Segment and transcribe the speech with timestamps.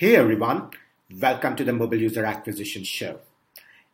[0.00, 0.70] Hey everyone,
[1.20, 3.18] welcome to the Mobile User Acquisition Show.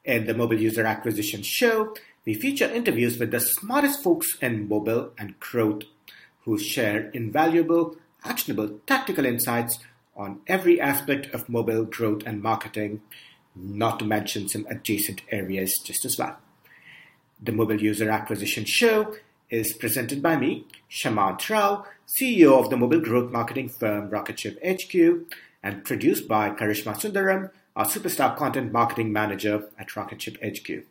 [0.05, 5.11] In the Mobile User Acquisition Show, we feature interviews with the smartest folks in mobile
[5.19, 5.83] and growth
[6.45, 9.81] who share invaluable, actionable tactical insights
[10.17, 13.01] on every aspect of mobile growth and marketing,
[13.57, 16.37] not to mention some adjacent areas just as well.
[17.43, 19.17] The Mobile User Acquisition Show
[19.51, 25.27] is presented by me, Shamanth Rao, CEO of the mobile growth marketing firm Rocketship HQ,
[25.67, 30.85] and produced by Karishma Sundaram, our superstar content marketing manager at Rocketship HQ.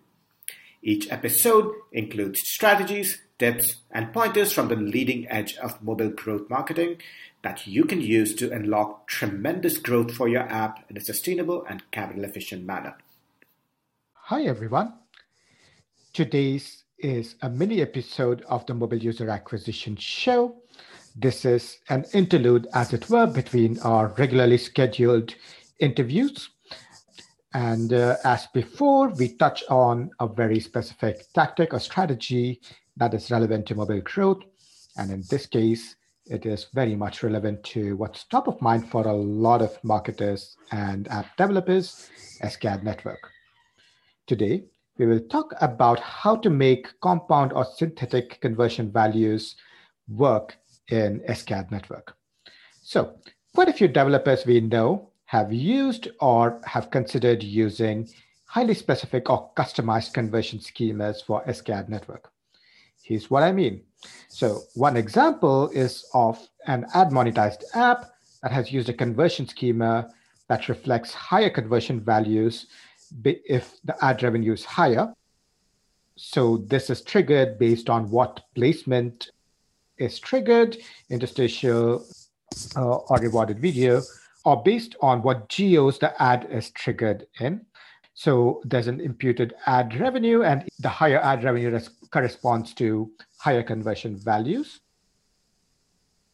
[0.83, 6.97] Each episode includes strategies, tips, and pointers from the leading edge of mobile growth marketing
[7.41, 11.89] that you can use to unlock tremendous growth for your app in a sustainable and
[11.91, 12.97] capital efficient manner.
[14.27, 14.93] Hi, everyone.
[16.11, 20.57] Today's is a mini episode of the Mobile User Acquisition Show
[21.15, 25.33] this is an interlude, as it were, between our regularly scheduled
[25.79, 26.49] interviews.
[27.53, 32.59] And uh, as before, we touch on a very specific tactic or strategy
[32.97, 34.43] that is relevant to mobile growth.
[34.97, 39.07] And in this case, it is very much relevant to what's top of mind for
[39.07, 42.09] a lot of marketers and app developers,
[42.43, 43.17] SKAdNetwork.
[44.27, 44.65] Today,
[44.97, 49.55] we will talk about how to make compound or synthetic conversion values
[50.07, 50.57] work
[50.89, 52.13] in SKAdNetwork.
[52.81, 53.15] So
[53.53, 58.07] quite a few developers we know have used or have considered using
[58.45, 62.25] highly specific or customized conversion schemas for SKAdNetwork.
[63.01, 63.81] Here's what I mean.
[64.29, 68.11] So one example is of an ad monetized app
[68.43, 70.09] that has used a conversion schema
[70.47, 72.67] that reflects higher conversion values
[73.23, 75.13] if the ad revenue is higher.
[76.15, 79.31] So this is triggered based on what placement
[79.97, 80.77] is triggered,
[81.09, 82.05] interstitial
[82.75, 84.01] uh, or rewarded video,
[84.45, 87.65] or based on what geos the ad is triggered in.
[88.13, 91.77] So there's an imputed ad revenue, and the higher ad revenue
[92.11, 94.79] corresponds to higher conversion values.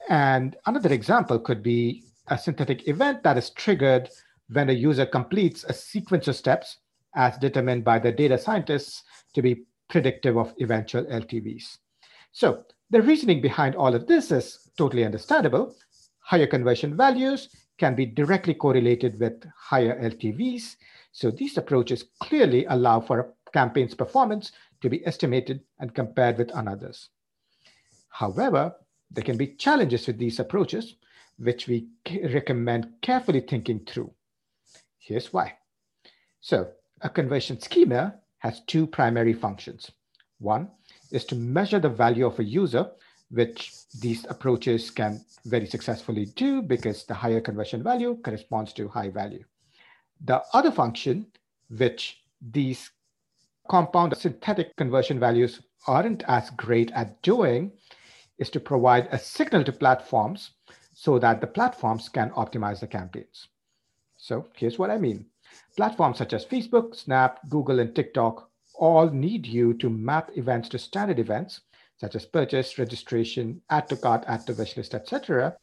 [0.09, 4.09] And another example could be a synthetic event that is triggered
[4.49, 6.77] when a user completes a sequence of steps
[7.15, 11.77] as determined by the data scientists to be predictive of eventual LTVs.
[12.31, 15.73] So the reasoning behind all of this is totally understandable.
[16.19, 20.75] Higher conversion values can be directly correlated with higher LTVs.
[21.13, 24.51] So these approaches clearly allow for a campaign's performance
[24.81, 27.09] to be estimated and compared with another's.
[28.09, 28.75] However,
[29.09, 30.95] there can be challenges with these approaches,
[31.37, 31.87] which we
[32.23, 34.13] recommend carefully thinking through.
[34.99, 35.53] Here's why.
[36.41, 39.91] So a conversion schema has two primary functions.
[40.39, 40.69] One
[41.11, 42.89] is to measure the value of a user,
[43.29, 49.09] which these approaches can very successfully do because the higher conversion value corresponds to high
[49.09, 49.43] value.
[50.25, 51.27] The other function,
[51.69, 52.91] which these
[53.69, 57.71] compound synthetic conversion values aren't as great at doing,
[58.37, 60.51] is to provide a signal to platforms
[60.93, 63.47] so that the platforms can optimize the campaigns.
[64.17, 65.25] So here's what I mean.
[65.75, 68.50] Platforms such as Facebook, Snap, Google, and TikTok
[68.81, 71.61] all need you to map events to standard events,
[71.97, 75.55] such as purchase, registration, add to cart, add to wish list, etc.,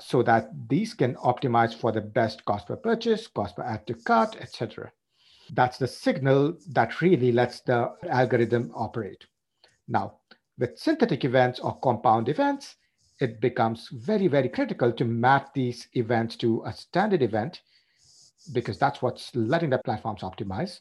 [0.00, 3.94] so that these can optimize for the best cost per purchase, cost per add to
[3.94, 4.90] cart, etc.
[5.52, 9.26] That's the signal that really lets the algorithm operate.
[9.86, 10.14] Now,
[10.56, 12.76] with synthetic events or compound events,
[13.20, 17.60] it becomes very, very critical to map these events to a standard event
[18.52, 20.80] because that's what's letting the platforms optimize.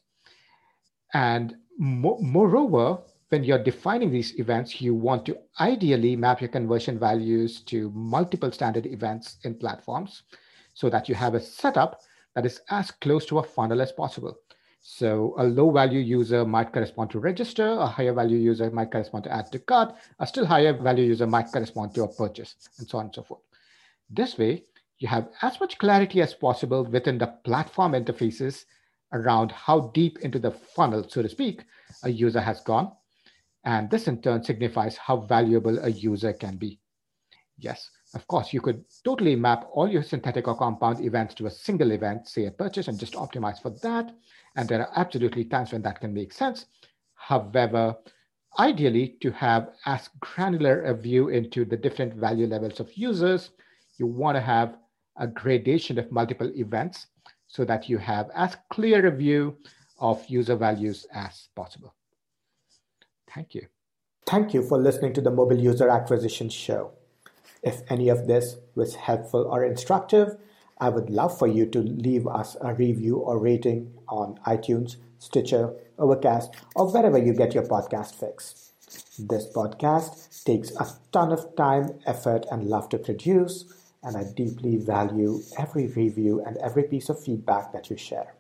[1.14, 6.98] And mo- moreover, when you're defining these events, you want to ideally map your conversion
[6.98, 10.24] values to multiple standard events in platforms
[10.74, 12.02] so that you have a setup
[12.36, 14.38] that is as close to a funnel as possible.
[14.80, 19.26] So a low value user might correspond to register, a higher value user might correspond
[19.26, 22.88] to add to cart, a still higher value user might correspond to a purchase, and
[22.88, 23.42] so on and so forth.
[24.10, 24.64] This way,
[25.00, 28.66] you have as much clarity as possible within the platform interfaces
[29.14, 31.64] around how deep into the funnel, so to speak,
[32.04, 32.92] a user has gone.
[33.64, 36.80] And this in turn signifies how valuable a user can be.
[37.58, 41.52] Yes, of course, you could totally map all your synthetic or compound events to a
[41.52, 44.14] single event, say a purchase, and just optimize for that.
[44.56, 46.66] And there are absolutely times when that can make sense.
[47.16, 47.96] However,
[48.60, 53.52] ideally, to have as granular a view into the different value levels of users,
[53.98, 54.78] you want to have
[55.18, 57.08] a gradation of multiple events
[57.48, 59.58] so that you have as clear a view
[60.00, 61.96] of user values as possible.
[63.34, 63.68] Thank you.
[64.26, 66.92] Thank you for listening to the Mobile User Acquisition Show.
[67.64, 70.38] If any of this was helpful or instructive,
[70.80, 75.74] I would love for you to leave us a review or rating on iTunes, Stitcher,
[75.98, 78.72] Overcast, or wherever you get your podcast fix.
[79.18, 83.66] This podcast takes a ton of time, effort, and love to produce,
[84.08, 88.34] and I deeply value every review and every piece of feedback that you share.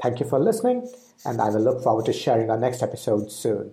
[0.00, 0.88] Thank you for listening,
[1.26, 3.72] and I will look forward to sharing our next episode soon.